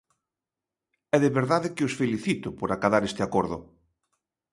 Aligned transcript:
E 1.15 1.17
de 1.23 1.29
verdade 1.39 1.73
que 1.75 1.85
os 1.87 1.97
felicito 2.01 2.47
por 2.59 2.69
acadar 2.71 3.03
este 3.05 3.21
acordo. 3.27 3.57